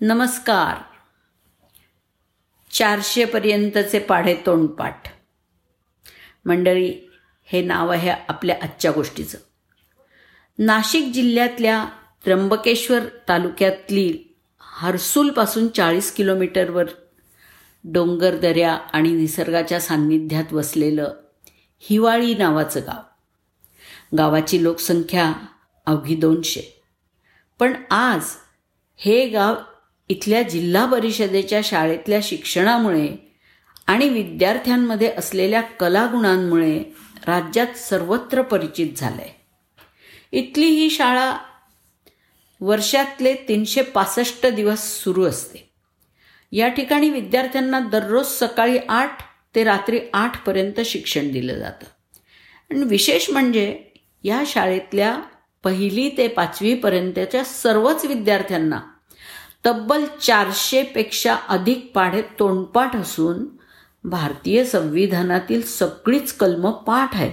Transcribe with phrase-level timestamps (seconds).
[0.00, 0.82] नमस्कार.
[2.70, 5.02] चारशेपर्यंतचे पाढे तोंडपाठ.
[6.44, 7.10] मंडळी
[7.44, 9.38] हे नाव आहे आपल्या आजच्या गोष्टीचं.
[10.58, 11.84] नाशिक जिल्ह्यातल्या
[12.24, 12.98] त्र्यंबकेश्वर
[13.28, 16.84] तालुक्यातली हर्सूलपासून चाळीस किलोमीटरवर
[17.84, 21.14] डोंगर दऱ्या आणि निसर्गाच्या सान्निध्यात वसलेलं
[21.78, 23.02] हिवाळी नावाचं गाव.
[24.16, 25.32] गावाची लोकसंख्या
[25.86, 26.82] अवघी दोनशे.
[27.58, 28.24] पण आज
[28.96, 29.54] हे गाव
[30.08, 33.08] इथल्या जिल्हा परिषदेच्या शाळेतल्या शिक्षणामुळे
[33.86, 36.78] आणि विद्यार्थ्यांमध्ये असलेल्या कलागुणांमुळे
[37.26, 39.34] राज्यात सर्वत्र परिचित झालं आहे
[40.32, 41.36] इथली ही शाळा
[42.60, 45.70] वर्षातले तीनशे पासष्ट दिवस सुरू असते.
[46.52, 49.22] या ठिकाणी विद्यार्थ्यांना दररोज सकाळी आठ
[49.54, 51.86] ते रात्री आठपर्यंत शिक्षण दिलं जातं.
[52.70, 53.82] आणि विशेष म्हणजे
[54.24, 55.20] या शाळेतल्या
[55.64, 58.80] पहिली ते पाचवीपर्यंतच्या सर्वच विद्यार्थ्यांना
[59.66, 63.46] तब्बल चारशेपेक्षा अधिक पाढे तोंडपाठ असून
[64.04, 67.32] भारतीय संविधानातील सगळीच कलमं पाठ आहेत.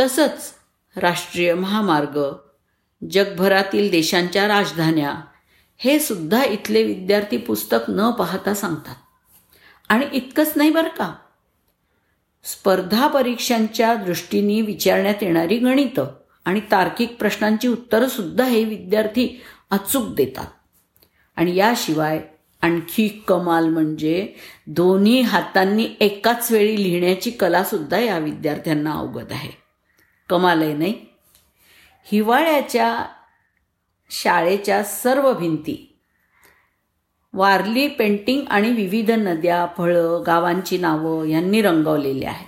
[0.00, 0.54] तसंच
[0.96, 2.32] राष्ट्रीय महामार्ग
[3.10, 5.14] जगभरातील देशांच्या राजधान्या
[5.76, 8.96] हे सुद्धा इथले विद्यार्थी पुस्तक न पाहता सांगतात.
[9.88, 11.14] आणि इतकंच नाही बरं का?
[12.44, 16.06] स्पर्धा परीक्षांच्या दृष्टीने विचारण्यात येणारी गणितं
[16.44, 20.46] आणि तार्किक प्रश्नांची उत्तरंसुद्धा हे विद्यार्थी अचूक देतात.
[21.38, 22.20] आणि याशिवाय
[22.62, 24.26] आणखी कमाल म्हणजे
[24.66, 29.50] दोन्ही हातांनी एकाच वेळी लिहिण्याची कलासुद्धा या विद्यार्थ्यांना अवगत आहे.
[30.28, 30.94] कमाल आहे नाही?
[32.06, 33.04] हिवाळ्याच्या
[34.10, 35.84] शाळेच्या सर्व भिंती
[37.34, 42.46] वारली पेंटिंग आणि विविध नद्या फळं गावांची नावं यांनी रंगवलेली आहे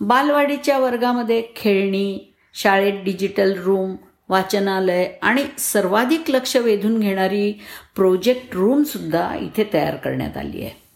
[0.00, 3.96] बालवाडीच्या वर्गामध्ये खेळणी शाळेत डिजिटल रूम
[4.28, 7.52] वाचनालय आणि सर्वाधिक लक्ष वेधून घेणारी
[7.96, 10.86] प्रोजेक्ट रूमसुद्धा इथे तयार करण्यात आली आहे.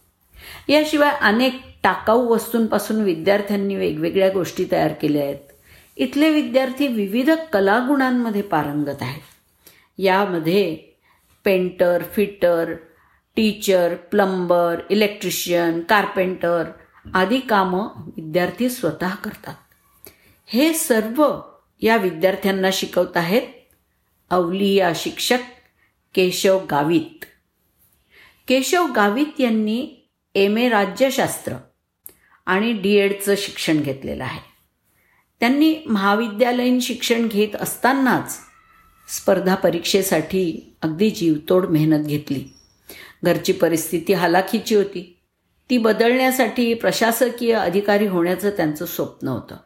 [0.72, 5.36] याशिवाय अनेक टाकाऊ वस्तूंपासून विद्यार्थ्यांनी वेगवेगळ्या गोष्टी तयार केल्या आहेत.
[5.96, 9.22] इथले विद्यार्थी विविध कलागुणांमध्ये पारंगत आहेत.
[9.98, 10.78] यामध्ये
[11.44, 12.74] painter fitter
[13.36, 16.64] teacher plumber electrician carpenter
[17.14, 19.54] आदी कामं विद्यार्थी स्वतः करतात.
[20.46, 21.40] हे सर्व
[21.80, 23.42] या विद्यार्थ्यांना शिकवत आहेत
[24.30, 25.38] अवलिया शिक्षक
[26.14, 27.24] केशव गावित.
[28.48, 31.52] केशव गावित यांनी एम ए राज्यशास्त्र
[32.46, 34.40] आणि डी एडचं शिक्षण घेतलेलं आहे.
[35.40, 38.38] त्यांनी महाविद्यालयीन शिक्षण घेत असतानाच
[39.08, 42.44] स्पर्धा परीक्षेसाठी अगदी जीवतोड मेहनत घेतली.
[43.24, 45.16] घरची परिस्थिती हालाखीची होती.
[45.70, 49.56] ती बदलण्यासाठी प्रशासकीय अधिकारी होण्याचं त्यांचं स्वप्न होतं.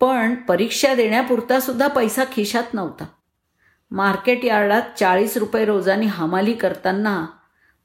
[0.00, 3.04] पण परीक्षा देण्यापुरता सुद्धा पैसा खिशात नव्हता.
[3.90, 7.26] मार्केट यार्डात चाळीस रुपये रोजानी हमाली करताना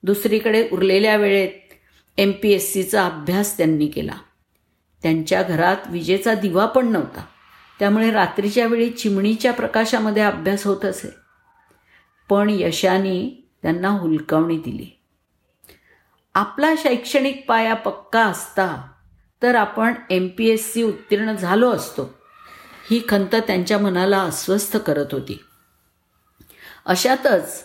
[0.03, 1.73] दुसरीकडे उरलेल्या वेळेत
[2.17, 4.13] एम पी एस सीचा अभ्यास त्यांनी केला.
[5.03, 7.23] त्यांच्या घरात विजेचा दिवा पण नव्हता.
[7.79, 11.15] त्यामुळे रात्रीच्या वेळी चिमणीच्या प्रकाशामध्ये अभ्यास होत असे.
[12.29, 14.99] पण यशाने त्यांना हुलकावणी दिली.
[16.35, 18.91] आपला शैक्षणिक पाया पक्का असता
[19.45, 22.13] तर आपण एम पी एस सी उत्तीर्ण झालो असतो.
[22.91, 25.43] ही खंत त्यांच्या मनाला अस्वस्थ करत होती.
[26.85, 27.63] अशातच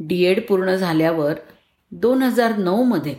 [0.00, 1.34] डी एड पूर्ण झाल्यावर
[1.90, 3.16] दोन हजार नऊमध्ये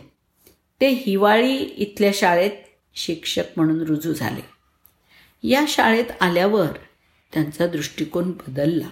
[0.80, 2.50] ते हिवाळी इथल्या शाळेत
[2.94, 4.40] शिक्षक म्हणून रुजू झाले.
[5.48, 6.68] या शाळेत आल्यावर
[7.32, 8.88] त्यांचा दृष्टिकोन बदलला.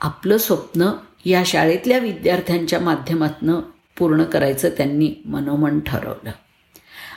[0.00, 0.92] आपलं स्वप्न
[1.24, 3.60] या शाळेतल्या विद्यार्थ्यांच्या माध्यमातून
[3.98, 6.30] पूर्ण करायचं त्यांनी मनोमन ठरवलं.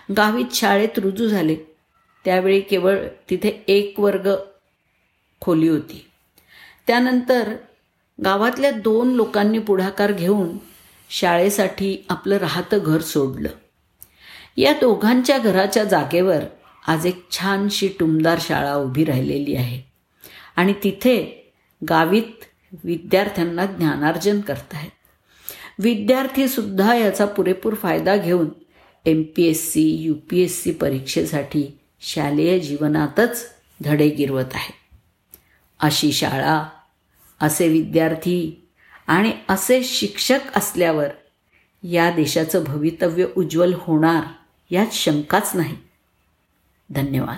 [0.10, 1.56] गावीत शाळेत रुजू झाले.
[2.26, 2.98] त्यावेळी केवळ
[3.30, 4.30] तिथे एक वर्ग
[5.42, 6.06] खोली होती.
[6.88, 7.54] त्यानंतर
[8.20, 10.58] गावातल्या दोन लोकांनी पुढाकार घेऊन
[11.10, 13.50] शाळेसाठी आपलं राहतं घर सोडलं.
[14.58, 16.44] या दोघांच्या घराच्या जागेवर
[16.88, 19.82] आज एक छानशी टुमदार शाळा उभी राहिलेली आहे
[20.56, 21.18] आणि तिथे
[21.82, 22.44] गावीत
[22.84, 24.92] विद्यार्थ्यांना ज्ञानार्जन करत आहेत
[25.80, 28.50] विद्यार्थीसुद्धा याचा पुरेपूर फायदा घेऊन
[29.06, 33.50] M P S C U P S C परीक्षेसाठी शालेय जीवनातच
[33.84, 34.74] धडे गिरवत आहे.
[35.80, 36.70] अशी शाळा
[37.42, 38.68] असे विद्यार्थी
[39.08, 41.08] आणि असे शिक्षक असल्यावर
[41.84, 44.24] या देशाचं भवितव्य उज्ज्वल होणार
[44.70, 45.78] यात शंकाच नाही.
[46.90, 47.38] धन्यवाद.